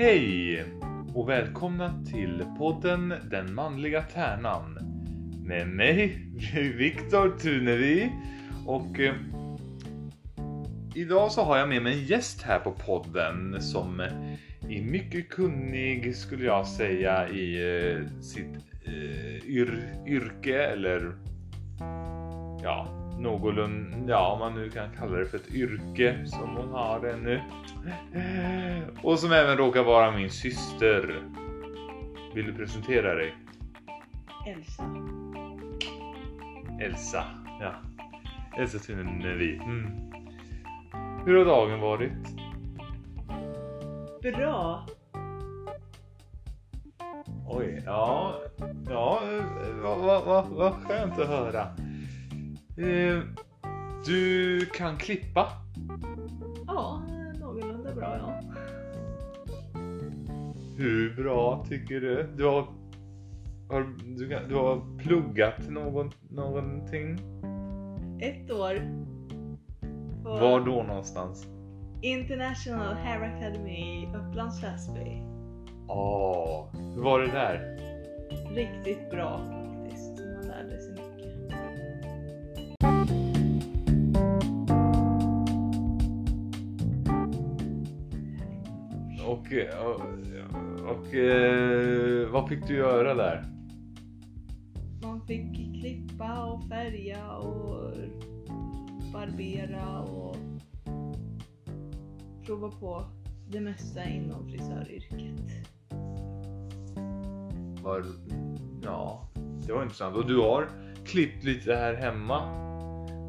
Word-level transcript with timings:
Hej! 0.00 0.64
Och 1.14 1.28
välkomna 1.28 2.04
till 2.04 2.44
podden 2.58 3.14
Den 3.30 3.54
manliga 3.54 4.02
tärnan. 4.02 4.78
Med 5.44 5.68
mig 5.68 6.26
Viktor 6.78 7.38
Tunevi 7.38 8.12
och 8.66 9.00
eh, 9.00 9.14
idag 10.94 11.32
så 11.32 11.42
har 11.42 11.58
jag 11.58 11.68
med 11.68 11.82
mig 11.82 11.98
en 11.98 12.04
gäst 12.04 12.42
här 12.42 12.58
på 12.58 12.72
podden 12.72 13.62
som 13.62 14.00
är 14.68 14.82
mycket 14.82 15.28
kunnig 15.28 16.16
skulle 16.16 16.44
jag 16.44 16.66
säga 16.66 17.28
i 17.28 17.56
eh, 17.92 18.20
sitt 18.20 18.56
eh, 18.84 19.48
yr 19.48 19.94
yrke 20.06 20.62
eller 20.62 21.16
ja, 22.62 22.97
någorlunda, 23.18 24.12
ja 24.12 24.32
om 24.32 24.38
man 24.38 24.54
nu 24.54 24.70
kan 24.70 24.88
kalla 24.98 25.18
det 25.18 25.26
för 25.26 25.36
ett 25.36 25.54
yrke 25.54 26.26
som 26.26 26.56
hon 26.56 26.68
har 26.68 27.00
det 27.00 27.16
nu. 27.16 27.40
Och 29.02 29.18
som 29.18 29.32
även 29.32 29.56
råkar 29.56 29.84
vara 29.84 30.10
min 30.10 30.30
syster. 30.30 31.22
Vill 32.34 32.46
du 32.46 32.54
presentera 32.54 33.14
dig? 33.14 33.34
Elsa. 34.46 34.84
Elsa, 36.80 37.24
ja. 37.60 37.72
Elsa 38.58 38.78
Tunevi. 38.78 39.56
Mm. 39.56 40.08
Hur 41.26 41.38
har 41.38 41.44
dagen 41.44 41.80
varit? 41.80 42.12
Bra. 44.22 44.86
Oj, 47.50 47.82
ja, 47.86 48.34
ja, 48.88 49.20
vad 49.82 49.98
va, 49.98 50.20
va, 50.20 50.46
va 50.50 50.72
skönt 50.84 51.18
att 51.18 51.28
höra. 51.28 51.66
Eh, 52.78 53.22
du 54.06 54.60
kan 54.66 54.96
klippa. 54.96 55.48
Ja, 56.66 57.02
någorlunda 57.40 57.94
bra 57.94 58.16
ja. 58.18 58.40
Hur 60.76 61.16
bra 61.16 61.64
tycker 61.68 62.00
du? 62.00 62.28
Du 62.36 62.44
har, 62.44 62.66
har, 63.68 63.86
du, 64.18 64.28
du 64.48 64.54
har 64.54 64.98
pluggat 64.98 65.68
någon, 65.68 66.10
någonting? 66.30 67.18
Ett 68.20 68.50
år. 68.50 68.74
På 70.24 70.30
Var 70.30 70.60
då 70.60 70.82
någonstans? 70.82 71.46
International 72.02 72.94
Hair 72.94 73.22
Academy 73.22 74.02
i 74.02 74.06
Upplands 74.06 74.62
Väsby. 74.62 75.22
Åh, 75.88 76.66
hur 76.94 77.02
var 77.02 77.20
det 77.20 77.32
där? 77.32 77.78
Riktigt 78.54 79.10
bra 79.10 79.57
Och, 89.48 89.54
eh, 89.54 89.86
och, 89.86 90.00
och 90.90 91.14
eh, 91.14 92.28
vad 92.28 92.48
fick 92.48 92.66
du 92.66 92.76
göra 92.76 93.14
där? 93.14 93.44
Man 95.02 95.26
fick 95.26 95.54
klippa 95.80 96.44
och 96.44 96.68
färga 96.68 97.30
och 97.30 97.92
barbera 99.12 100.00
och 100.00 100.36
prova 102.46 102.70
på 102.70 103.04
det 103.48 103.60
mesta 103.60 104.04
inom 104.04 104.48
frisöryrket. 104.48 105.68
Var, 107.82 108.04
ja, 108.82 109.28
det 109.66 109.72
var 109.72 109.82
intressant. 109.82 110.16
Och 110.16 110.26
du 110.26 110.36
har 110.36 110.68
klippt 111.06 111.44
lite 111.44 111.74
här 111.74 111.94
hemma. 111.94 112.68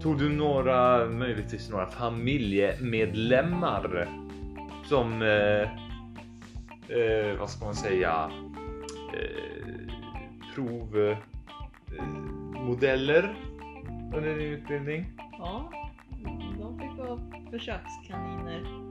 Tog 0.01 0.17
du 0.17 0.29
några, 0.29 1.09
möjligtvis 1.09 1.69
några 1.69 1.87
familjemedlemmar 1.87 4.07
som, 4.89 5.21
eh, 5.21 5.69
eh, 6.89 7.35
vad 7.39 7.49
ska 7.49 7.65
man 7.65 7.75
säga, 7.75 8.31
eh, 9.13 9.59
provmodeller 10.55 13.35
under 14.15 14.35
din 14.35 14.47
utbildning? 14.47 15.05
Ja, 15.31 15.71
de 16.59 16.79
fick 16.79 16.97
vara 16.97 17.19
försökskaniner. 17.51 18.89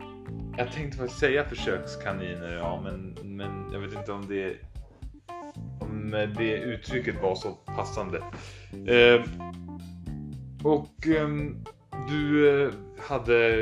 Jag 0.59 0.73
tänkte 0.73 0.99
faktiskt 0.99 1.21
säga 1.21 1.45
försökskaniner, 1.45 2.53
ja, 2.53 2.81
men, 2.85 3.17
men 3.37 3.73
jag 3.73 3.81
vet 3.81 3.93
inte 3.93 4.13
om 4.13 4.29
det, 4.29 4.57
om 5.81 6.11
det 6.11 6.57
uttrycket 6.57 7.23
var 7.23 7.35
så 7.35 7.51
passande. 7.51 8.19
Eh, 8.87 9.23
och 10.65 11.07
ehm, 11.07 11.65
du 12.09 12.51
eh, 12.63 12.71
hade, 13.09 13.57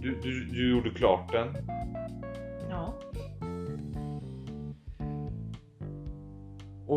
du, 0.00 0.18
du, 0.22 0.44
du 0.44 0.70
gjorde 0.70 0.90
klart 0.90 1.32
den. 1.32 1.48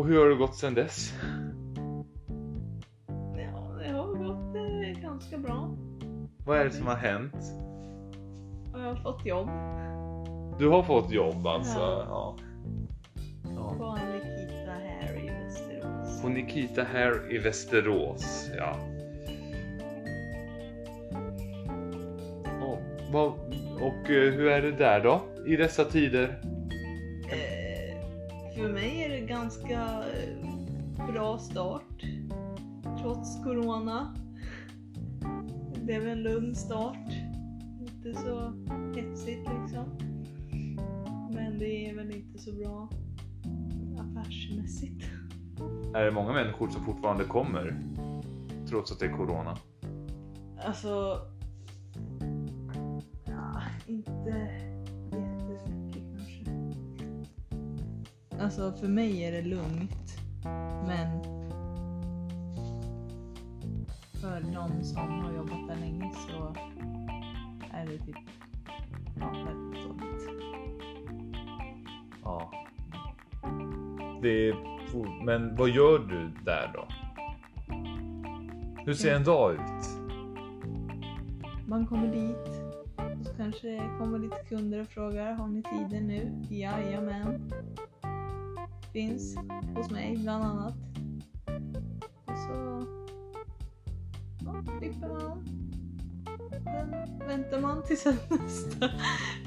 Och 0.00 0.06
hur 0.06 0.18
har 0.18 0.28
det 0.28 0.34
gått 0.34 0.56
sedan 0.56 0.74
dess? 0.74 1.12
ja 3.36 3.78
det 3.78 3.88
har 3.92 4.14
gått 4.14 4.56
eh, 4.56 5.02
ganska 5.02 5.38
bra. 5.38 5.76
Vad 6.46 6.58
är 6.58 6.64
det 6.64 6.70
som 6.70 6.86
har 6.86 6.96
hänt? 6.96 7.34
Jag 8.72 8.80
har 8.80 8.96
fått 8.96 9.26
jobb 9.26 9.48
Du 10.58 10.68
har 10.68 10.82
fått 10.82 11.12
jobb 11.12 11.46
alltså? 11.46 11.78
Ja. 11.78 12.04
Ja. 12.08 12.36
ja. 13.44 13.74
på 13.78 13.98
Nikita 14.12 14.72
Hair 14.72 15.18
i 15.18 15.28
Västerås. 15.28 16.22
På 16.22 16.28
Nikita 16.28 16.84
Hair 16.84 17.34
i 17.34 17.38
Västerås, 17.38 18.50
ja. 18.56 18.76
Och, 23.12 23.38
och 23.82 24.10
eh, 24.10 24.32
hur 24.32 24.46
är 24.46 24.62
det 24.62 24.72
där 24.72 25.00
då? 25.00 25.20
I 25.46 25.56
dessa 25.56 25.84
tider? 25.84 26.40
För 28.60 28.72
mig 28.72 29.04
är 29.04 29.08
det 29.08 29.20
ganska 29.20 29.82
eh, 29.82 31.12
bra 31.12 31.38
start. 31.38 32.04
Trots 33.02 33.44
Corona. 33.44 34.14
Det 35.82 35.94
är 35.94 36.00
väl 36.00 36.08
en 36.08 36.22
lugn 36.22 36.54
start. 36.54 37.08
Inte 37.80 38.14
så 38.18 38.52
hetsigt 38.96 39.48
liksom. 39.62 39.84
Men 41.30 41.58
det 41.58 41.88
är 41.88 41.94
väl 41.94 42.16
inte 42.16 42.38
så 42.38 42.52
bra 42.52 42.88
affärsmässigt. 43.98 45.04
Är 45.94 46.04
det 46.04 46.10
många 46.10 46.32
människor 46.32 46.68
som 46.68 46.84
fortfarande 46.84 47.24
kommer? 47.24 47.80
Trots 48.68 48.92
att 48.92 48.98
det 48.98 49.06
är 49.06 49.16
Corona? 49.16 49.56
Alltså... 50.64 51.16
Alltså 58.50 58.72
för 58.72 58.88
mig 58.88 59.24
är 59.24 59.32
det 59.32 59.42
lugnt. 59.42 60.20
Men 60.86 61.22
för 64.20 64.40
de 64.40 64.84
som 64.84 65.20
har 65.20 65.32
jobbat 65.32 65.68
där 65.68 65.76
länge 65.76 66.12
så 66.14 66.54
är 67.70 67.86
det 67.86 67.98
typ 67.98 68.16
ja, 69.20 69.30
väldigt 69.30 69.84
dåligt. 69.84 70.28
Ja. 72.22 72.52
Det 74.22 74.48
är, 74.48 74.54
men 75.24 75.56
vad 75.56 75.68
gör 75.68 75.98
du 75.98 76.30
där 76.44 76.72
då? 76.74 76.88
Hur 78.84 78.94
ser 78.94 79.14
en 79.14 79.24
dag 79.24 79.54
ut? 79.54 79.60
Man 81.66 81.86
kommer 81.86 82.08
dit 82.08 82.62
och 83.20 83.26
så 83.26 83.34
kanske 83.36 83.68
det 83.68 83.90
kommer 83.98 84.18
lite 84.18 84.44
kunder 84.48 84.80
och 84.80 84.88
frågar 84.88 85.32
har 85.32 85.48
ni 85.48 85.62
tiden 85.62 86.06
nu? 86.06 86.46
Jajamän. 86.56 87.50
Finns 88.92 89.36
hos 89.74 89.90
mig 89.90 90.16
bland 90.16 90.44
annat. 90.44 90.74
Och 92.24 92.38
så 92.38 92.86
ja, 94.44 94.78
klipper 94.78 95.08
man. 95.08 95.44
Sen 96.50 97.18
väntar 97.28 97.60
man 97.60 97.82
tills 97.82 98.04
nästa 98.04 98.90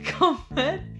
kommer. 0.20 0.94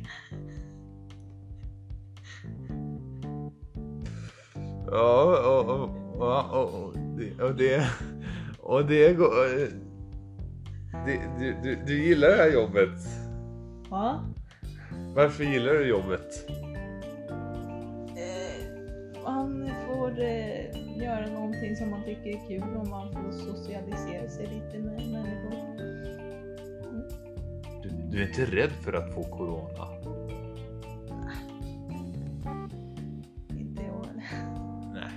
Ja, 4.92 5.38
och, 5.48 5.70
och, 5.70 5.90
och, 6.22 6.64
och, 6.64 6.96
och, 7.40 7.56
det, 7.56 7.88
och 8.60 8.86
det... 8.86 9.14
Går... 9.14 9.34
Du, 11.06 11.56
du, 11.64 11.84
du 11.86 12.04
gillar 12.04 12.28
det 12.28 12.36
här 12.36 12.52
jobbet? 12.52 13.00
Ja. 13.90 14.26
Varför 15.16 15.44
gillar 15.44 15.74
du 15.74 15.88
jobbet? 15.88 16.50
Eh, 20.20 20.98
göra 20.98 21.28
någonting 21.28 21.76
som 21.76 21.90
man 21.90 22.04
tycker 22.04 22.30
är 22.30 22.48
kul 22.48 22.78
och 22.78 22.88
man 22.88 23.14
får 23.14 23.32
socialisera 23.32 24.30
sig 24.30 24.46
lite 24.46 24.80
med 24.80 25.12
människor. 25.12 25.54
Du, 27.84 27.90
du 27.90 28.24
är 28.24 28.28
inte 28.28 28.46
rädd 28.46 28.72
för 28.72 28.94
att 28.94 29.14
få 29.14 29.24
Corona? 29.24 29.88
Inte 33.50 33.84
jag? 33.84 34.08
Nej. 34.94 35.12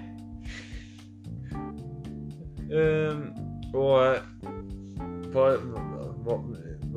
Ehm, 2.81 3.33
och 3.75 4.17
vad, 5.33 5.59
vad, 6.25 6.41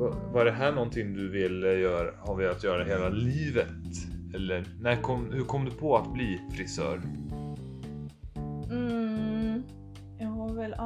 var, 0.00 0.32
var 0.32 0.44
det 0.44 0.52
här 0.52 0.72
någonting 0.72 1.14
du 1.14 1.28
ville 1.28 1.72
göra, 1.72 2.10
har 2.18 2.36
velat 2.36 2.64
göra 2.64 2.84
hela 2.84 3.08
livet? 3.08 3.68
Eller 4.34 4.64
när 4.80 5.02
kom, 5.02 5.32
hur 5.32 5.44
kom 5.44 5.64
du 5.64 5.70
på 5.70 5.96
att 5.96 6.12
bli 6.12 6.40
frisör? 6.56 7.00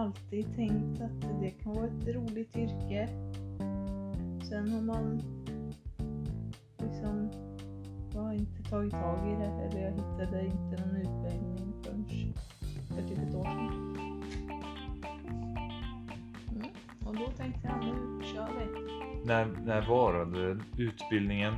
Alltid 0.05 0.57
tänkt 0.57 1.01
att 1.01 1.41
det 1.41 1.51
kan 1.51 1.75
vara 1.75 1.87
ett 1.87 2.09
roligt 2.09 2.57
yrke. 2.57 3.09
Sen 4.49 4.73
har 4.73 4.81
man 4.81 5.23
liksom 6.79 7.31
jag 8.15 8.23
har 8.23 8.33
inte 8.33 8.63
tagit 8.63 8.93
tag 8.93 9.33
i 9.33 9.35
det 9.35 9.45
eller 9.45 9.81
jag 9.81 9.93
hittade 9.93 10.45
inte 10.45 10.87
någon 10.87 10.97
utbildning 10.97 11.83
förrän 11.83 12.35
för 12.89 13.09
typ 13.09 13.19
ett 13.19 13.35
år 13.35 13.45
sedan. 13.45 14.03
Mm. 16.51 16.69
Och 17.07 17.17
då 17.17 17.27
tänkte 17.27 17.69
jag 17.69 17.85
nu 17.85 18.25
kör 18.35 18.49
vi. 18.59 18.67
När, 19.27 19.47
när 19.47 19.89
var 19.89 20.25
det 20.25 20.83
utbildningen? 20.83 21.55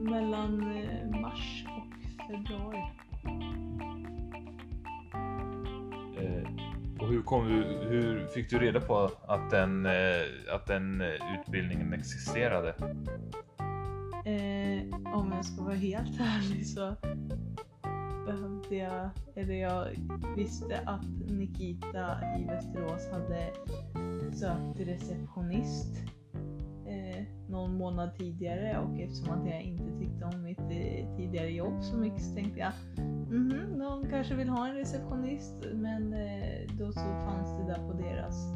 Mellan 0.00 0.76
eh, 0.76 1.20
mars 1.20 1.64
och 1.68 2.26
februari. 2.26 3.01
Hur, 7.12 7.22
kom 7.22 7.48
du, 7.48 7.62
hur 7.88 8.26
fick 8.26 8.50
du 8.50 8.58
reda 8.58 8.80
på 8.80 9.10
att 9.26 9.50
den, 9.50 9.86
eh, 9.86 10.54
att 10.54 10.66
den 10.66 11.00
eh, 11.00 11.40
utbildningen 11.40 11.92
existerade? 11.92 12.74
Eh, 14.24 15.14
om 15.14 15.32
jag 15.36 15.44
ska 15.44 15.62
vara 15.62 15.74
helt 15.74 16.20
ärlig 16.20 16.66
så 16.66 16.94
behövde 18.26 18.76
jag, 18.76 19.10
eller 19.34 19.54
jag 19.54 19.86
visste 20.36 20.80
att 20.86 21.30
Nikita 21.30 22.18
i 22.38 22.44
Västerås 22.44 23.10
hade 23.12 23.52
sökt 24.32 24.76
till 24.76 24.86
receptionist 24.86 26.21
någon 27.52 27.76
månad 27.76 28.10
tidigare 28.18 28.78
och 28.78 29.00
eftersom 29.00 29.30
att 29.30 29.46
jag 29.46 29.62
inte 29.62 29.98
tyckte 29.98 30.24
om 30.24 30.42
mitt 30.42 30.58
eh, 30.58 31.16
tidigare 31.16 31.50
jobb 31.50 31.82
så 31.82 31.96
mycket 31.96 32.22
så 32.22 32.34
tänkte 32.34 32.60
jag 32.60 32.72
mhm, 33.30 33.78
de 33.78 34.06
kanske 34.10 34.34
vill 34.34 34.48
ha 34.48 34.68
en 34.68 34.74
receptionist 34.74 35.54
men 35.74 36.12
eh, 36.12 36.68
då 36.78 36.92
så 36.92 37.00
fanns 37.00 37.58
det 37.58 37.72
där 37.72 37.88
på 37.88 37.92
deras 37.92 38.52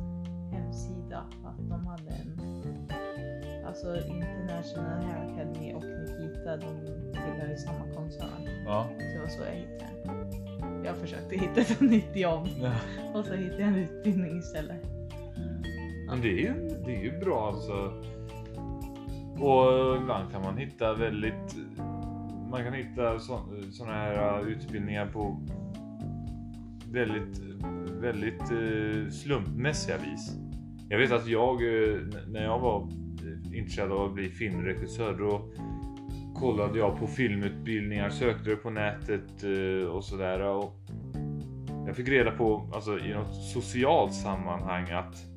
hemsida 0.52 1.18
att 1.44 1.68
de 1.68 1.86
hade 1.86 2.10
en 2.10 2.40
alltså 3.66 3.96
International 3.96 5.02
Hair 5.04 5.32
Academy 5.32 5.72
och 5.74 5.84
Nikita 5.84 6.56
de 6.56 6.86
tillhör 7.12 7.48
ju 7.50 7.56
samma 7.56 7.94
koncern. 7.94 8.28
Ja. 8.64 8.86
Så 8.98 9.04
det 9.14 9.18
var 9.18 9.28
så 9.28 9.42
jag 9.42 9.54
hittade. 9.54 10.26
Jag 10.84 10.96
försökte 10.96 11.36
hitta 11.36 11.60
ett 11.60 11.80
nytt 11.80 12.16
jobb 12.16 12.48
och 13.14 13.26
så 13.26 13.34
hittade 13.34 13.60
jag 13.60 13.68
en 13.68 13.76
utbildning 13.76 14.38
istället. 14.38 14.82
Men 16.08 16.20
det 16.20 16.28
är 16.28 16.38
ju, 16.38 16.54
det 16.84 16.96
är 16.96 17.02
ju 17.02 17.18
bra 17.18 17.48
alltså. 17.48 18.02
Och 19.40 19.96
ibland 19.96 20.32
kan 20.32 20.42
man 20.42 20.56
hitta 20.56 20.94
väldigt... 20.94 21.56
Man 22.50 22.64
kan 22.64 22.72
hitta 22.72 23.18
sådana 23.70 23.92
här 23.92 24.40
eh, 24.40 24.48
utbildningar 24.48 25.06
på 25.06 25.40
väldigt, 26.92 27.38
väldigt 28.00 28.40
eh, 28.40 29.10
slumpmässiga 29.10 29.96
vis. 29.98 30.36
Jag 30.88 30.98
vet 30.98 31.12
att 31.12 31.26
jag, 31.26 31.54
eh, 31.54 31.98
när 32.28 32.44
jag 32.44 32.58
var 32.58 32.88
intresserad 33.54 33.92
av 33.92 34.06
att 34.06 34.14
bli 34.14 34.28
filmregissör 34.28 35.18
då 35.18 35.48
kollade 36.34 36.78
jag 36.78 36.98
på 36.98 37.06
filmutbildningar, 37.06 38.10
sökte 38.10 38.50
det 38.50 38.56
på 38.56 38.70
nätet 38.70 39.44
och 39.92 40.04
sådär. 40.04 40.40
Och 40.40 40.72
jag 41.86 41.96
fick 41.96 42.08
reda 42.08 42.30
på, 42.30 42.70
alltså 42.74 42.98
i 42.98 43.14
något 43.14 43.34
socialt 43.34 44.14
sammanhang 44.14 44.90
att 44.90 45.35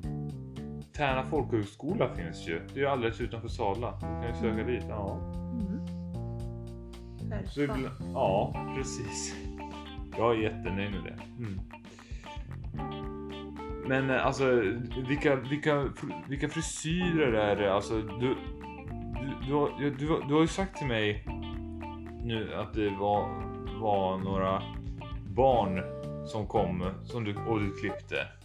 Tärna 1.00 1.22
folkhögskola 1.22 2.14
finns 2.14 2.48
ju. 2.48 2.60
Det 2.66 2.74
är 2.74 2.78
ju 2.78 2.86
alldeles 2.86 3.20
utanför 3.20 3.48
Sala. 3.48 3.94
Du 4.00 4.06
kan 4.06 4.26
ju 4.26 4.34
söka 4.34 4.64
dit. 4.64 4.84
Ja. 4.88 5.18
Mm. 7.20 7.46
Så 7.46 7.60
ibland, 7.60 7.88
ja, 8.14 8.54
precis. 8.76 9.36
Jag 10.18 10.34
är 10.34 10.42
jättenöjd 10.42 10.90
med 10.90 11.02
det. 11.04 11.18
Mm. 11.38 11.60
Men 13.86 14.10
alltså, 14.10 14.62
vilka, 15.08 15.36
vilka, 15.36 15.88
vilka 16.28 16.48
frisyrer 16.48 17.32
är 17.32 17.56
det? 17.56 17.74
Alltså, 17.74 17.94
du, 18.02 18.18
du, 18.20 18.36
du, 19.46 19.54
har, 19.54 19.80
du, 19.80 20.22
du 20.28 20.34
har 20.34 20.40
ju 20.40 20.48
sagt 20.48 20.78
till 20.78 20.86
mig 20.86 21.24
nu 22.24 22.54
att 22.54 22.74
det 22.74 22.90
var, 22.90 23.28
var 23.80 24.18
några 24.18 24.62
barn 25.26 25.82
som 26.26 26.46
kom 26.46 26.90
som 27.04 27.24
du, 27.24 27.36
och 27.36 27.60
du 27.60 27.72
klippte. 27.72 28.39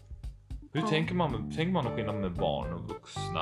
Hur 0.75 0.81
Ja. 0.81 0.87
tänker 0.87 1.15
man? 1.15 1.51
Tänker 1.51 1.73
man 1.73 1.85
någon 1.85 1.95
skillnad 1.95 2.15
med 2.15 2.33
barn 2.33 2.73
och 2.73 2.89
vuxna? 2.89 3.41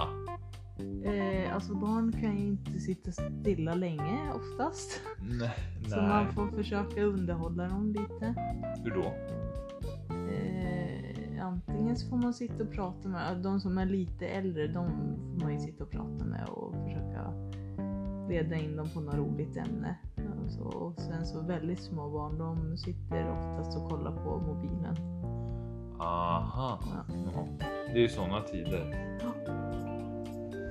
Eh, 1.06 1.56
alltså 1.56 1.75
barn 1.75 2.12
kan 2.12 2.38
ju 2.38 2.47
inte 2.47 2.80
sitta 2.80 3.12
stilla 3.12 3.74
länge 3.74 4.19
oftast. 4.35 5.01
Nej. 5.39 5.51
Så 5.88 6.01
man 6.01 6.33
får 6.33 6.47
försöka 6.47 7.01
underhålla 7.03 7.68
dem 7.68 7.88
lite. 7.88 8.35
Hur 8.83 8.91
då? 8.91 9.13
Eh, 10.15 11.45
antingen 11.45 11.95
så 11.95 12.09
får 12.09 12.18
man 12.18 12.33
sitta 12.33 12.63
och 12.63 12.71
prata 12.71 13.09
med, 13.09 13.38
de 13.44 13.59
som 13.59 13.77
är 13.77 13.85
lite 13.85 14.27
äldre 14.27 14.68
de 14.68 14.88
får 14.88 15.44
man 15.44 15.53
ju 15.53 15.59
sitta 15.59 15.83
och 15.83 15.91
prata 15.91 16.25
med 16.25 16.50
och 16.50 16.74
försöka 16.83 17.33
leda 18.30 18.56
in 18.56 18.75
dem 18.77 18.88
på 18.94 19.00
något 19.01 19.15
roligt 19.15 19.57
ämne. 19.57 19.95
Alltså, 20.41 20.62
och 20.62 21.00
sen 21.00 21.25
så 21.25 21.41
väldigt 21.41 21.80
små 21.80 22.09
barn 22.09 22.38
de 22.38 22.77
sitter 22.77 23.30
oftast 23.31 23.77
och 23.77 23.89
kollar 23.89 24.12
på 24.24 24.38
mobilen. 24.38 24.95
Aha. 26.00 26.80
Ja. 26.86 27.16
Ja. 27.36 27.68
Det 27.94 27.98
är 28.00 28.01
ju 28.01 28.10
sådana 28.10 28.42
tider. 28.42 29.10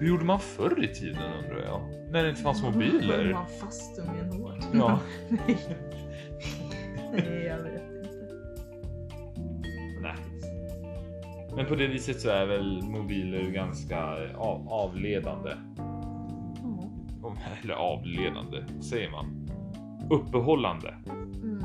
Hur 0.01 0.09
gjorde 0.09 0.25
man 0.25 0.41
förr 0.41 0.85
i 0.85 0.89
tiden 0.95 1.23
undrar 1.43 1.65
jag? 1.67 1.81
När 2.11 2.23
det 2.23 2.31
inte 2.31 2.43
fanns 2.43 2.63
mobiler? 2.63 3.33
man 3.33 3.47
fast 3.61 3.99
i 3.99 4.03
en 4.21 4.33
hårt? 4.43 4.57
Ja. 4.73 4.99
Nej. 5.29 5.59
Nej, 7.13 7.43
jag 7.47 7.63
vet 7.63 7.73
inte. 7.83 8.29
Nej. 10.01 10.15
Men 11.57 11.67
på 11.67 11.75
det 11.75 11.87
viset 11.87 12.21
så 12.21 12.29
är 12.31 12.47
väl 12.47 12.83
mobiler 12.83 13.51
ganska 13.51 14.05
av, 14.37 14.69
avledande. 14.69 15.51
Om- 17.23 17.39
Eller 17.63 17.75
avledande, 17.75 18.59
vad 18.75 18.85
säger 18.85 19.11
man? 19.11 19.49
Uppehållande. 20.11 20.95
Mm. 21.43 21.65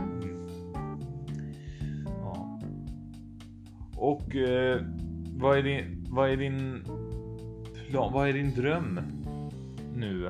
Och 3.97 4.35
eh, 4.35 4.81
vad 5.37 5.57
är 5.57 5.63
din, 5.63 6.05
vad 6.09 6.29
är 6.29 6.37
din 6.37 6.83
plan, 7.89 8.13
vad 8.13 8.29
är 8.29 8.33
din 8.33 8.53
dröm 8.55 8.99
nu? 9.95 10.29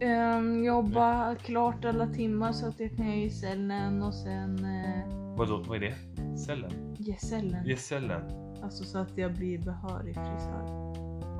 Ehm, 0.00 0.64
jobba 0.64 1.34
klart 1.34 1.84
alla 1.84 2.06
timmar 2.06 2.52
så 2.52 2.66
att 2.66 2.80
jag 2.80 2.96
kan 2.96 3.20
ge 3.20 3.30
cellen 3.30 4.02
och 4.02 4.14
sen 4.14 4.64
uh, 4.64 5.36
Vadå, 5.36 5.64
vad 5.68 5.76
är 5.76 5.80
det? 5.80 5.94
Cellen? 6.38 6.90
gesällen. 6.98 7.66
Gesällen? 7.66 8.22
Alltså 8.62 8.84
så 8.84 8.98
att 8.98 9.18
jag 9.18 9.34
blir 9.34 9.58
behörig 9.58 10.14
frisör. 10.14 10.64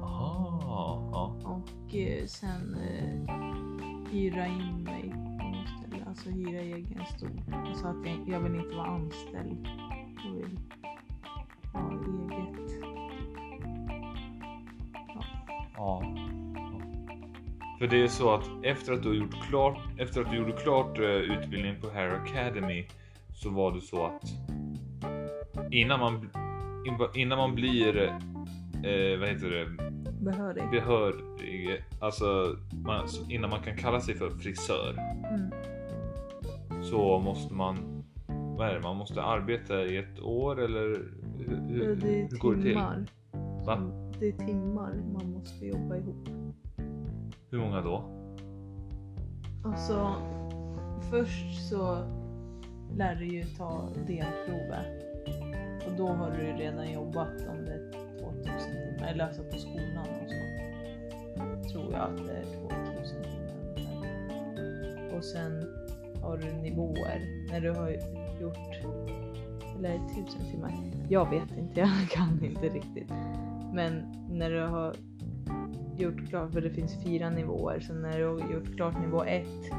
Aha, 0.02 1.10
ja. 1.12 1.50
Och 1.50 1.94
eh, 1.94 2.26
sen 2.26 2.74
eh, 2.74 3.34
hyra 4.12 4.46
in 4.46 4.82
mig 4.82 5.12
på 5.40 5.48
något 5.48 5.68
ställe. 5.78 6.04
Alltså 6.06 6.30
hyra 6.30 6.60
egen 6.60 7.06
stol. 7.16 7.42
Alltså 7.52 7.86
att 7.86 8.06
jag, 8.06 8.28
jag 8.28 8.40
vill 8.40 8.54
inte 8.54 8.76
vara 8.76 8.88
anställd. 8.88 9.68
Jag 10.24 10.32
vill 10.32 10.58
ja. 15.80 16.02
För 17.78 17.86
det 17.86 18.02
är 18.02 18.08
så 18.08 18.34
att 18.34 18.44
efter 18.62 18.92
att 18.92 19.02
du 19.02 19.08
har 19.08 19.16
gjort 19.16 19.48
klart, 19.48 19.78
efter 19.98 20.20
att 20.20 20.30
du 20.30 20.36
gjorde 20.36 20.52
klart 20.52 20.98
eh, 20.98 21.04
utbildningen 21.04 21.80
på 21.80 21.90
Hair 21.90 22.08
Academy 22.10 22.86
så 23.34 23.50
var 23.50 23.72
det 23.72 23.80
så 23.80 24.06
att 24.06 24.22
innan 25.70 26.00
man, 26.00 26.30
innan 27.14 27.38
man 27.38 27.54
blir, 27.54 28.02
eh, 28.02 29.18
vad 29.20 29.28
heter 29.28 29.50
det, 29.50 29.90
Behörig. 30.24 30.70
behörig, 30.70 31.84
alltså 32.00 32.56
man, 32.84 33.06
innan 33.28 33.50
man 33.50 33.60
kan 33.62 33.76
kalla 33.76 34.00
sig 34.00 34.14
för 34.14 34.30
frisör 34.30 34.94
Mm. 35.30 35.50
så 36.82 37.18
måste 37.18 37.54
man, 37.54 38.04
vad 38.58 38.68
är 38.68 38.74
det, 38.74 38.80
man 38.80 38.96
måste 38.96 39.22
arbeta 39.22 39.84
i 39.84 39.96
ett 39.96 40.20
år 40.20 40.60
eller 40.60 41.02
hur, 41.38 41.60
hur, 41.68 41.96
hur 42.30 42.38
går 42.38 42.54
det 42.54 42.62
till? 42.62 42.74
Va? 43.66 43.76
Som- 44.20 44.38
Det 44.38 44.42
är 44.42 44.46
timmar 44.46 44.94
man 45.12 45.32
måste 45.32 45.66
jobba 45.66 45.96
ihop. 45.96 46.28
Hur 47.50 47.58
många 47.58 47.80
då? 47.80 48.04
Alltså, 49.64 50.14
först 51.10 51.68
så 51.68 51.98
lär 52.96 53.14
du 53.14 53.26
ju 53.26 53.44
ta 53.44 53.88
delprovet. 54.06 55.04
Och 55.86 55.92
då 55.96 56.06
har 56.06 56.30
du 56.30 56.42
ju 56.46 56.52
redan 56.52 56.92
jobbat 56.92 57.48
om 57.48 57.64
det 57.64 57.72
är 57.72 57.92
2000 58.18 58.52
timmar, 58.60 59.10
eller 59.12 59.24
alltså 59.24 59.42
på 59.42 59.58
skolan 59.58 60.06
och 60.22 60.30
så. 60.30 61.72
Tror 61.72 61.92
jag 61.92 62.00
att 62.00 62.26
det 62.26 62.32
är 62.32 62.44
2000 62.44 63.22
timmar 63.22 63.74
ungefär. 63.76 65.16
Och 65.16 65.24
sen 65.24 65.64
har 66.22 66.36
du 66.36 66.52
nivåer 66.52 67.46
när 67.50 67.60
du 67.60 67.70
har 67.70 67.90
gjort, 68.40 68.99
eller 69.84 69.94
1000 69.94 70.40
timmar. 70.50 70.74
Jag 71.08 71.30
vet 71.30 71.58
inte, 71.58 71.80
jag 71.80 71.90
kan 72.10 72.44
inte 72.44 72.68
riktigt. 72.68 73.08
Men 73.74 74.02
när 74.30 74.50
du 74.50 74.60
har 74.60 74.94
gjort 75.98 76.28
klart, 76.28 76.52
för 76.52 76.60
det 76.60 76.70
finns 76.70 77.04
fyra 77.04 77.30
nivåer, 77.30 77.80
så 77.80 77.94
när 77.94 78.18
du 78.18 78.24
har 78.24 78.52
gjort 78.52 78.76
klart 78.76 79.00
nivå 79.00 79.24
ett, 79.24 79.72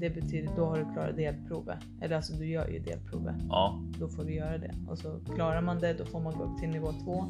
det 0.00 0.10
betyder 0.10 0.56
då 0.56 0.64
har 0.64 0.76
du 0.76 0.92
klarat 0.92 1.16
delprovet. 1.16 1.78
Eller 2.00 2.16
alltså 2.16 2.32
du 2.32 2.46
gör 2.46 2.68
ju 2.68 2.78
delprovet. 2.78 3.36
Ja. 3.48 3.82
Då 3.98 4.08
får 4.08 4.24
du 4.24 4.34
göra 4.34 4.58
det. 4.58 4.74
Och 4.88 4.98
så 4.98 5.20
klarar 5.34 5.62
man 5.62 5.78
det, 5.78 5.92
då 5.92 6.04
får 6.04 6.20
man 6.20 6.32
gå 6.32 6.44
upp 6.44 6.58
till 6.60 6.68
nivå 6.68 6.92
två. 7.04 7.24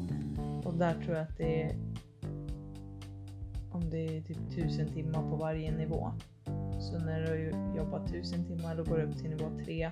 Och 0.63 0.73
där 0.73 0.93
tror 0.93 1.15
jag 1.15 1.23
att 1.23 1.37
det 1.37 1.63
är 1.63 1.75
om 3.71 3.89
det 3.89 4.17
är 4.17 4.21
typ 4.21 4.37
tusen 4.55 4.87
timmar 4.87 5.29
på 5.29 5.35
varje 5.35 5.71
nivå. 5.71 6.11
Så 6.79 6.99
när 6.99 7.21
du 7.21 7.27
har 7.27 7.77
jobbat 7.77 8.11
tusen 8.11 8.45
timmar 8.45 8.75
då 8.75 8.83
går 8.83 8.97
du 8.97 9.03
upp 9.03 9.17
till 9.17 9.29
nivå 9.29 9.45
tre. 9.65 9.89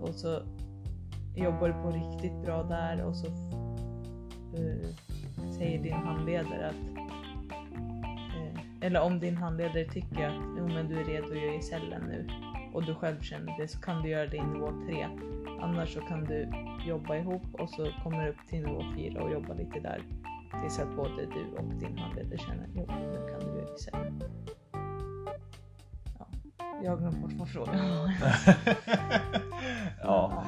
Och 0.00 0.14
så 0.14 0.42
jobbar 1.34 1.68
du 1.68 1.74
på 1.74 1.90
riktigt 1.90 2.42
bra 2.44 2.62
där 2.62 3.04
och 3.04 3.16
så 3.16 3.26
eh, 4.56 4.88
säger 5.58 5.82
din 5.82 5.92
handledare 5.92 6.68
att 6.68 6.98
eh, 8.36 8.60
eller 8.80 9.00
om 9.00 9.20
din 9.20 9.36
handledare 9.36 9.84
tycker 9.84 10.28
att 10.28 10.56
jo, 10.58 10.68
men 10.68 10.88
du 10.88 11.00
är 11.00 11.04
redo 11.04 11.26
att 11.26 11.42
göra 11.42 11.54
i 11.54 11.62
cellen 11.62 12.02
nu 12.08 12.28
och 12.72 12.84
du 12.84 12.94
själv 12.94 13.20
känner 13.20 13.58
det 13.58 13.68
så 13.68 13.80
kan 13.80 14.02
du 14.02 14.08
göra 14.08 14.26
det 14.26 14.36
i 14.36 14.42
nivå 14.42 14.72
3. 14.86 15.06
Annars 15.60 15.94
så 15.94 16.00
kan 16.00 16.24
du 16.24 16.48
jobba 16.86 17.16
ihop 17.16 17.42
och 17.52 17.70
så 17.70 17.90
kommer 18.02 18.24
du 18.24 18.30
upp 18.30 18.46
till 18.48 18.60
nivå 18.60 18.82
4 18.96 19.22
och 19.22 19.32
jobba 19.32 19.54
lite 19.54 19.80
där 19.80 20.02
tills 20.60 20.78
att 20.78 20.96
både 20.96 21.26
du 21.26 21.56
och 21.56 21.64
din 21.64 21.98
handledare 21.98 22.38
känner 22.38 22.68
jo, 22.74 22.86
nu 22.88 23.28
kan 23.30 23.40
du 23.40 23.58
göra 23.58 23.74
i 23.74 23.78
cellen. 23.78 24.22
Jag 26.82 26.90
har 26.90 26.96
glömt 26.98 27.20
bort 27.22 27.32
vad 27.32 27.48
frågan 27.48 27.90
var. 27.90 28.12
ja. 30.02 30.44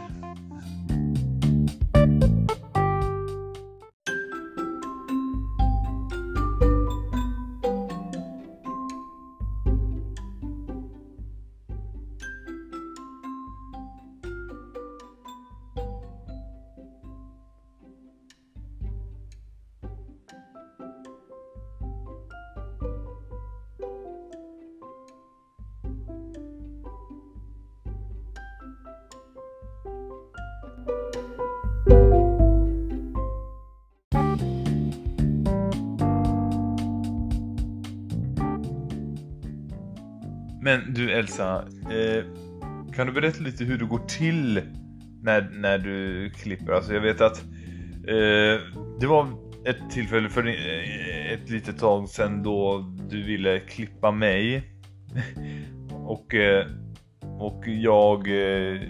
Men 40.73 40.95
du 40.95 41.11
Elsa, 41.11 41.65
eh, 41.91 42.25
kan 42.95 43.07
du 43.07 43.13
berätta 43.13 43.43
lite 43.43 43.65
hur 43.65 43.79
det 43.79 43.85
går 43.85 43.99
till 43.99 44.61
när, 45.23 45.51
när 45.53 45.79
du 45.79 46.31
klipper? 46.31 46.73
Alltså 46.73 46.95
jag 46.95 47.01
vet 47.01 47.21
att 47.21 47.39
eh, 48.09 48.61
det 49.01 49.07
var 49.07 49.27
ett 49.65 49.91
tillfälle 49.91 50.29
för 50.29 50.47
eh, 50.47 51.33
ett 51.33 51.51
litet 51.51 51.79
tag 51.79 52.09
sedan 52.09 52.43
då 52.43 52.85
du 53.11 53.23
ville 53.23 53.61
klippa 53.61 54.11
mig. 54.11 54.63
och, 56.07 56.35
eh, 56.35 56.67
och 57.39 57.65
jag... 57.67 58.19
Eh, 58.19 58.81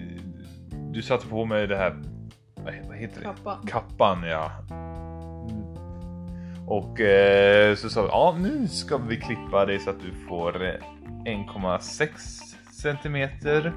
du 0.93 1.03
satte 1.03 1.27
på 1.27 1.45
mig 1.45 1.67
det 1.67 1.77
här... 1.77 2.03
Vad 2.89 2.97
heter 2.97 3.21
det? 3.21 3.25
Kappa. 3.25 3.59
Kappan 3.67 4.23
ja. 4.23 4.53
Och 6.67 7.01
eh, 7.01 7.75
så 7.75 7.89
sa 7.91 8.03
vi, 8.03 8.09
ja 8.09 8.37
nu 8.41 8.69
ska 8.69 8.97
vi 8.97 9.17
klippa 9.17 9.67
dig 9.67 9.79
så 9.79 9.91
att 9.91 10.01
du 10.01 10.29
får 10.29 10.65
eh, 10.65 10.75
1,6 11.25 12.09
centimeter. 12.73 13.73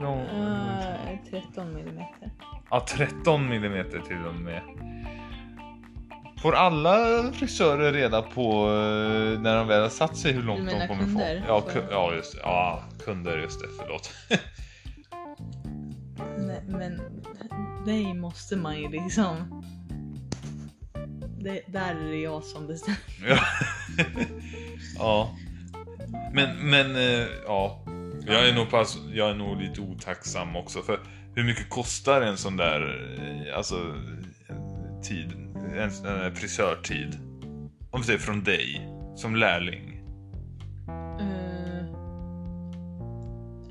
No, 0.00 0.20
Eh, 0.20 1.18
13 1.30 1.74
millimeter. 1.74 2.30
Ja, 2.70 2.86
13 2.88 3.48
millimeter 3.48 4.00
till 4.00 4.26
och 4.28 4.34
med. 4.34 4.62
Får 6.38 6.52
alla 6.54 7.22
frisörer 7.32 7.92
reda 7.92 8.22
på 8.22 8.42
eh, 8.66 9.40
när 9.40 9.56
de 9.56 9.66
väl 9.68 9.82
har 9.82 9.88
satt 9.88 10.16
sig 10.16 10.32
hur 10.32 10.42
långt 10.42 10.58
Du 10.58 10.64
menar 10.64 10.80
de 10.80 10.88
kommer 10.88 11.02
kunder? 11.04 11.40
få? 11.40 11.46
Ja, 11.48 11.60
Får- 11.60 11.70
ku- 11.70 11.86
ja, 11.90 12.14
just 12.14 12.32
det. 12.34 12.40
Ja, 12.42 12.82
kunder, 13.04 13.38
just 13.38 13.60
det. 13.60 13.66
Förlåt. 13.80 14.12
Nej, 16.38 16.62
men 16.66 17.00
dig 17.86 18.14
måste 18.14 18.56
man 18.56 18.76
ju 18.80 18.88
liksom... 18.88 19.62
Det, 21.38 21.60
där 21.66 21.94
är 21.94 22.10
det 22.10 22.16
jag 22.20 22.44
som 22.44 22.66
bestämmer. 22.66 22.98
Ja. 24.98 25.30
Men, 26.32 26.70
men, 26.70 26.96
eh, 26.96 27.26
ja. 27.46 27.84
Jag 28.26 28.48
är, 28.48 28.54
nog 28.54 28.70
pass, 28.70 28.98
jag 29.12 29.30
är 29.30 29.34
nog 29.34 29.60
lite 29.60 29.80
otacksam 29.80 30.56
också 30.56 30.82
för 30.82 30.98
hur 31.34 31.44
mycket 31.44 31.70
kostar 31.70 32.20
en 32.20 32.36
sån 32.36 32.56
där, 32.56 32.80
eh, 33.18 33.56
alltså, 33.56 33.74
eh, 34.48 35.00
tid, 35.02 35.32
en, 35.76 35.90
sån 35.90 36.34
frisörtid? 36.34 37.18
Om 37.90 38.00
vi 38.00 38.06
säger 38.06 38.18
från 38.18 38.44
dig, 38.44 38.88
som 39.16 39.36
lärling. 39.36 40.00
Eh, 41.20 41.84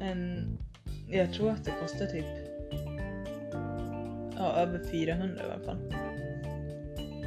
en, 0.10 0.58
jag 1.08 1.34
tror 1.34 1.52
att 1.52 1.66
det 1.66 1.74
kostar 1.82 2.06
typ 2.06 2.26
ja, 4.38 4.56
över 4.56 4.82
400 4.92 5.42
i 5.44 5.52
alla 5.52 5.66
fall. 5.66 5.94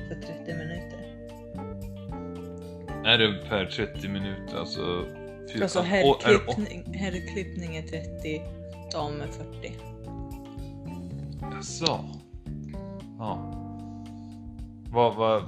För 0.08 0.14
30 0.14 0.54
minuter. 0.54 0.95
Är 3.06 3.18
det 3.18 3.48
per 3.48 3.66
30 3.66 4.08
minuter, 4.08 4.56
alltså? 4.58 5.04
fyra- 5.52 5.62
Alltså 5.62 5.80
herrklippning, 5.80 6.94
herrklippning 6.94 7.76
är 7.76 7.82
30, 7.82 8.42
dam 8.92 9.20
är 9.20 9.26
40. 9.26 9.72
Jaså? 11.52 12.00
Ja. 13.18 13.52
Vad, 14.90 15.14
vad, 15.16 15.42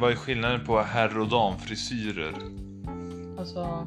vad 0.00 0.10
är 0.12 0.16
skillnaden 0.16 0.66
på 0.66 0.80
herr 0.80 1.18
och 1.18 1.28
damfrisyrer? 1.28 2.34
Alltså 3.38 3.86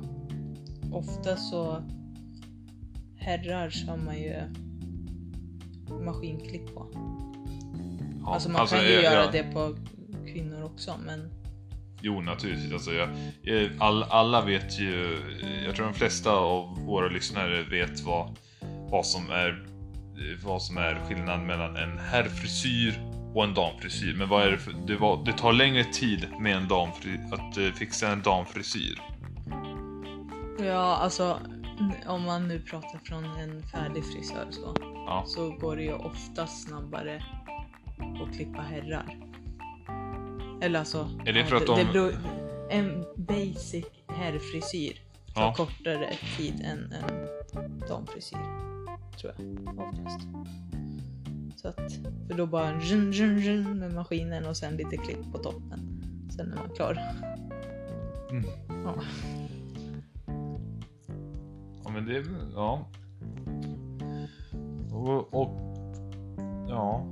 ofta 0.91 1.35
så 1.35 1.83
herrar 3.17 3.73
har 3.87 3.97
man 3.97 4.17
ju 4.17 4.35
maskinklipp 6.05 6.73
på. 6.75 6.87
Ja, 8.25 8.33
alltså 8.33 8.49
man 8.49 8.67
kan 8.67 8.79
ju 8.83 8.91
jag- 8.93 9.03
göra 9.03 9.13
jag- 9.23 9.31
det 9.31 9.43
på 9.53 9.75
kvinnor 10.33 10.63
också 10.63 10.95
men 11.05 11.29
Jo, 12.05 12.21
naturligtvis. 12.21 12.73
Alltså, 12.73 12.93
jag, 12.93 13.09
jag- 13.41 13.69
all, 13.79 14.03
alla 14.03 14.41
vet 14.41 14.79
ju, 14.79 15.17
jag 15.65 15.75
tror 15.75 15.85
de 15.85 15.93
flesta 15.93 16.31
av 16.31 16.79
våra 16.85 17.07
lyssnare 17.07 17.63
vet 17.63 18.01
vad, 18.01 18.35
vad, 18.91 19.05
som 19.05 19.29
är, 19.31 19.65
vad 20.43 20.61
som 20.61 20.77
är 20.77 20.95
skillnaden 21.07 21.45
mellan 21.47 21.75
en 21.77 21.97
herrfrisyr 21.99 22.99
och 23.35 23.43
en 23.43 23.53
damfrisyr. 23.53 24.15
Men 24.17 24.29
vad 24.29 24.43
är 24.47 24.51
det 24.51 24.57
för, 24.57 24.73
det, 24.87 24.95
var, 24.95 25.25
det 25.25 25.33
tar 25.33 25.53
längre 25.53 25.83
tid 25.83 26.27
med 26.39 26.55
en 26.57 26.67
damfri, 26.67 27.19
att 27.31 27.57
eh, 27.57 27.71
fixa 27.73 28.07
en 28.11 28.21
damfrisyr. 28.21 28.99
ja 30.59 30.95
alltså 31.01 31.39
om 32.07 32.23
man 32.23 32.47
nu 32.47 32.59
pratar 32.59 32.99
från 33.03 33.23
en 33.25 33.63
färdig 33.63 34.03
frisör 34.05 34.45
så, 34.49 34.75
Ja. 35.07 35.23
så 35.27 35.49
går 35.51 35.75
det 35.75 35.83
ju 35.83 35.93
ofta 35.93 36.47
snabbare 36.47 37.23
att 38.23 38.35
klippa 38.35 38.61
herrar. 38.61 39.17
Eller 40.63 40.79
alltså, 40.79 41.09
Är 41.25 41.33
det 41.33 41.45
för 41.45 41.55
att 41.55 41.65
det, 41.65 41.75
de- 41.83 41.93
beror, 41.93 42.13
en 42.69 43.05
basic 43.15 43.85
herrfrisyr 44.07 44.93
tar 45.33 45.41
Ja. 45.41 45.53
kortare 45.57 46.09
tid 46.37 46.61
än 46.65 46.93
en 46.93 47.27
damfrisyr. 47.87 48.37
Tror 49.21 49.33
jag 49.37 49.79
oftast. 49.79 50.19
Så 51.55 51.67
att, 51.67 51.93
för 52.27 52.33
då 52.37 52.45
bara 52.45 52.71
run, 52.79 53.13
run, 53.13 53.39
run 53.41 53.79
med 53.79 53.93
maskinen 53.93 54.45
och 54.45 54.57
sen 54.57 54.75
lite 54.77 54.97
klipp 54.97 55.31
på 55.31 55.37
toppen. 55.37 56.03
Sen 56.35 56.51
är 56.51 56.55
man 56.55 56.69
klar. 56.75 56.99
Mm. 58.31 58.45
Ja. 58.85 58.95
Ja 61.83 61.89
men 61.91 62.05
det, 62.05 62.23
ja. 62.55 62.87
Och, 64.91 65.33
och 65.33 65.57
ja. 66.69 67.05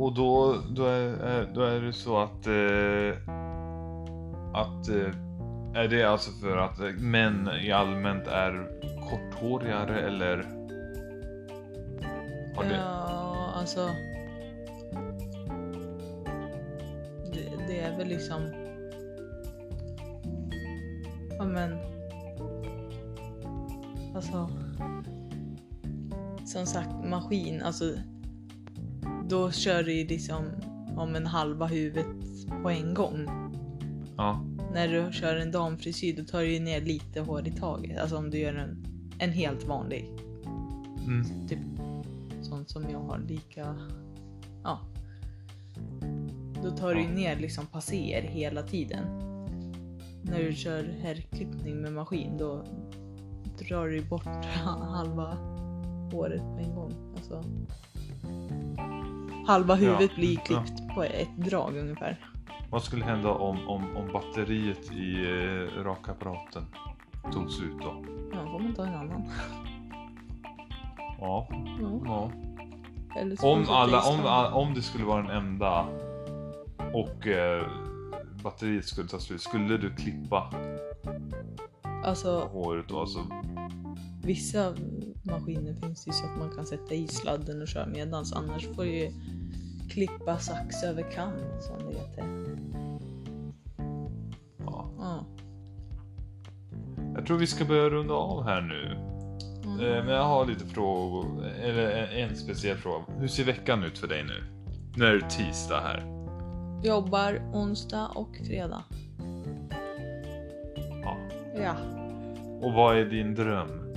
Och 0.00 0.14
då, 0.14 0.56
då, 0.70 0.84
är, 0.84 1.54
då 1.54 1.62
är 1.62 1.80
det 1.80 1.92
så 1.92 2.18
att 2.18 2.46
eh, 2.46 3.34
att 4.54 4.88
eh, 4.88 5.14
är 5.74 5.88
det 5.88 6.04
alltså 6.04 6.30
för 6.30 6.56
att 6.56 6.78
män 7.00 7.48
i 7.62 7.72
allmänt 7.72 8.26
är 8.26 8.68
korthårigare 9.10 10.00
eller? 10.00 10.36
Har 12.56 12.64
det, 12.64 12.74
Ja, 12.76 13.52
alltså. 13.54 13.90
Det, 17.32 17.66
det 17.68 17.80
är 17.80 17.96
väl 17.98 18.08
liksom. 18.08 18.40
Ja 21.38 21.44
men. 21.44 21.78
Alltså. 24.14 24.50
Som 26.46 26.66
sagt 26.66 27.04
maskin, 27.04 27.62
alltså 27.62 27.84
då 29.30 29.50
kör 29.50 29.82
du 29.82 29.92
ju 29.92 30.06
liksom 30.06 30.44
om 30.96 31.16
en 31.16 31.26
halva 31.26 31.66
huvudet 31.66 32.06
på 32.62 32.70
en 32.70 32.94
gång. 32.94 33.26
Ja. 34.16 34.44
När 34.72 34.88
du 34.88 35.12
kör 35.12 35.36
en 35.36 35.50
damfrisyr 35.50 36.16
då 36.16 36.24
tar 36.24 36.40
du 36.40 36.52
ju 36.52 36.60
ner 36.60 36.80
lite 36.80 37.20
hår 37.20 37.48
i 37.48 37.50
taget. 37.50 38.00
Alltså 38.00 38.16
om 38.16 38.30
du 38.30 38.38
gör 38.38 38.54
en, 38.54 38.86
en 39.18 39.30
helt 39.30 39.64
vanlig. 39.64 40.10
Mm. 41.06 41.48
Typ 41.48 41.58
sånt 42.42 42.70
som 42.70 42.90
jag 42.90 43.00
har 43.00 43.18
lika... 43.18 43.76
Ja. 44.64 44.80
Då 46.62 46.70
tar 46.70 46.94
du 46.94 47.02
ju 47.02 47.08
ner 47.08 47.36
liksom 47.36 47.66
passéer 47.66 48.22
hela 48.22 48.62
tiden. 48.62 49.04
När 50.22 50.42
du 50.42 50.54
kör 50.54 50.84
herrklippning 51.02 51.80
med 51.80 51.92
maskin 51.92 52.38
då 52.38 52.64
drar 53.58 53.88
du 53.88 54.02
bort 54.02 54.24
halva 54.64 55.36
håret 56.12 56.40
på 56.40 56.58
en 56.58 56.74
gång. 56.74 57.14
Alltså, 57.16 57.44
halva 59.50 59.74
huvudet 59.74 60.10
Ja. 60.10 60.16
blir 60.16 60.36
klippt 60.36 60.94
på 60.94 61.02
ett 61.02 61.36
drag 61.36 61.76
ungefär. 61.76 62.16
Vad 62.70 62.82
skulle 62.82 63.04
hända 63.04 63.30
om, 63.30 63.68
om, 63.68 63.96
om 63.96 64.12
batteriet 64.12 64.92
i 64.92 65.24
eh, 65.24 65.82
rakapparaten 65.82 66.66
tog 67.32 67.50
slut 67.50 67.76
då? 67.82 68.04
Ja, 68.32 68.44
får 68.44 68.58
man 68.58 68.74
ta 68.74 68.86
en 68.86 68.94
annan. 68.94 69.30
Ja. 71.20 71.48
Ja. 71.80 72.00
ja. 72.04 72.30
Om, 73.42 73.64
alla, 73.68 74.00
om, 74.02 74.54
om 74.54 74.74
det 74.74 74.82
skulle 74.82 75.04
vara 75.04 75.22
den 75.22 75.30
enda 75.30 75.86
och 76.94 77.26
eh, 77.26 77.66
batteriet 78.42 78.84
skulle 78.86 79.08
ta 79.08 79.18
slut, 79.18 79.40
skulle 79.40 79.76
du 79.76 79.94
klippa 79.94 80.50
Alltså 82.04 82.40
håret 82.52 82.88
då? 82.88 83.00
Alltså, 83.00 83.18
vissa 84.22 84.74
maskiner 85.22 85.74
finns 85.74 86.08
ju 86.08 86.12
så 86.12 86.24
att 86.24 86.38
man 86.38 86.50
kan 86.56 86.66
sätta 86.66 86.94
i 86.94 87.08
sladden 87.08 87.62
och 87.62 87.68
köra 87.68 87.86
medans 87.86 88.32
annars 88.32 88.66
får 88.74 88.84
du 88.84 88.90
ju 88.98 89.12
klippa 89.90 90.38
sax 90.38 90.82
över 90.82 91.02
kam 91.10 91.32
som 91.60 91.78
det 91.88 91.98
heter. 91.98 92.24
ja. 94.58 94.90
Ja. 94.98 95.24
Jag 97.14 97.26
tror 97.26 97.38
vi 97.38 97.46
ska 97.46 97.64
börja 97.64 97.90
runda 97.90 98.14
av 98.14 98.44
här 98.44 98.60
nu. 98.60 98.96
Mm. 99.64 99.80
Eh, 99.80 100.04
men 100.04 100.14
jag 100.14 100.24
har 100.24 100.46
lite 100.46 100.66
frågor, 100.66 101.46
eller 101.62 101.90
en, 101.90 102.28
en 102.30 102.36
speciell 102.36 102.76
fråga. 102.76 103.04
Hur 103.18 103.28
ser 103.28 103.44
veckan 103.44 103.84
ut 103.84 103.98
för 103.98 104.08
dig 104.08 104.24
nu? 104.24 104.44
Nu 104.96 105.04
är 105.04 105.12
det 105.14 105.30
tisdag 105.30 105.80
här. 105.80 106.04
Jobbar 106.84 107.40
onsdag 107.52 108.06
och 108.14 108.36
fredag. 108.46 108.84
Ja. 111.02 111.16
Ja. 111.62 111.74
Och 112.62 112.72
vad 112.72 112.96
är 112.98 113.04
din 113.04 113.34
dröm? 113.34 113.94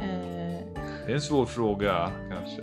Eh, 0.00 0.60
Det 1.06 1.12
är 1.12 1.14
en 1.14 1.20
svår 1.20 1.46
fråga 1.46 2.10
kanske. 2.46 2.62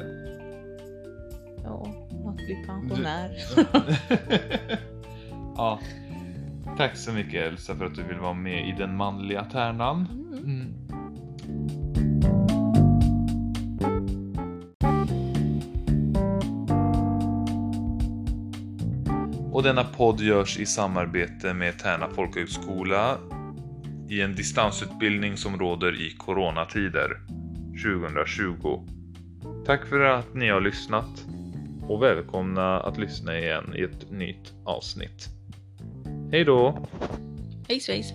ja, 1.64 1.88
att 2.28 2.36
bli 2.36 2.64
pensionär. 2.68 3.32
ja. 5.56 5.80
Tack 6.78 6.98
så 6.98 7.12
mycket 7.12 7.48
Elsa 7.48 7.76
för 7.76 7.86
att 7.86 7.96
du 7.96 8.04
vill 8.04 8.20
vara 8.20 8.34
med 8.34 8.68
i 8.68 8.72
den 8.72 8.98
manliga 8.98 9.44
tärnan. 9.44 10.08
Mm. 10.12 10.44
Mm. 10.44 10.74
Och 19.52 19.64
denna 19.64 19.84
podd 19.84 20.20
görs 20.20 20.60
i 20.60 20.66
samarbete 20.66 21.54
med 21.54 21.80
Tärna 21.80 22.10
folkhögskola 22.10 23.18
i 24.10 24.22
en 24.22 24.36
distansutbildning 24.36 25.38
som 25.38 25.60
råder 25.60 26.02
i 26.02 26.16
coronatider 26.18 27.10
2020. 27.84 29.03
Tack 29.66 29.86
för 29.86 30.00
att 30.00 30.34
ni 30.34 30.50
har 30.50 30.62
lyssnat 30.62 31.26
och 31.90 32.04
välkomna 32.04 32.80
att 32.80 32.98
lyssna 32.98 33.40
igen 33.40 33.74
i 33.76 33.82
ett 33.82 34.12
nytt 34.12 34.54
avsnitt. 34.66 35.30
Hej 36.32 36.44
då! 36.44 36.88
Hej 37.68 37.80
svejs! 37.80 38.14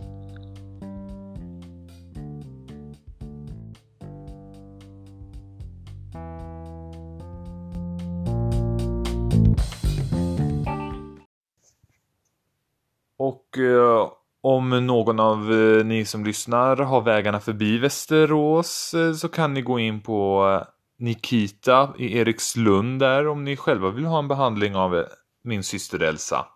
Och 13.17 13.59
eh, 13.59 14.11
om 14.41 14.87
någon 14.87 15.21
av 15.21 15.53
eh, 15.53 15.85
ni 15.85 16.05
som 16.05 16.25
lyssnar 16.25 16.77
har 16.77 17.01
vägarna 17.01 17.41
förbi 17.41 17.79
Västerås 17.79 18.95
eh, 18.95 19.13
så 19.13 19.29
kan 19.29 19.55
ni 19.55 19.63
gå 19.63 19.79
in 19.79 20.01
på 20.01 20.49
eh, 20.63 20.78
Nikita 20.99 21.95
i 21.99 22.19
Erikslund 22.19 23.01
där 23.01 23.27
om 23.27 23.45
ni 23.45 23.57
själva 23.57 23.91
vill 23.91 24.05
ha 24.05 24.19
en 24.19 24.29
behandling 24.29 24.77
av 24.77 24.97
eh, 24.97 25.05
min 25.43 25.63
syster 25.63 26.03
Elsa. 26.03 26.47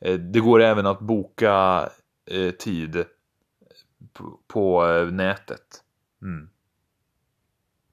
Eh, 0.00 0.14
det 0.14 0.40
går 0.40 0.62
även 0.62 0.86
att 0.86 1.00
boka 1.00 1.88
eh, 2.30 2.50
tid 2.50 3.04
på, 4.46 4.86
nätet. 5.12 5.82
Mm. 6.22 6.48